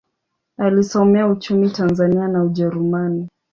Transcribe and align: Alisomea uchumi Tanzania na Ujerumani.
Alisomea 0.57 1.27
uchumi 1.27 1.69
Tanzania 1.69 2.27
na 2.27 2.43
Ujerumani. 2.43 3.29